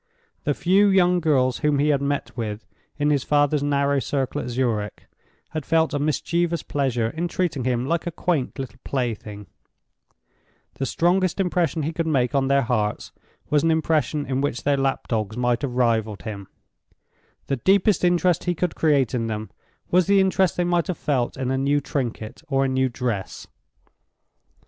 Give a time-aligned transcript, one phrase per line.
[0.45, 2.65] The few young girls whom he had met with,
[2.97, 5.05] in his father's narrow circle at Zurich,
[5.49, 9.45] had felt a mischievous pleasure in treating him like a quaint little plaything;
[10.73, 13.11] the strongest impression he could make on their hearts
[13.51, 16.47] was an impression in which their lap dogs might have rivaled him;
[17.45, 19.51] the deepest interest he could create in them
[19.91, 23.45] was the interest they might have felt in a new trinket or a new dress.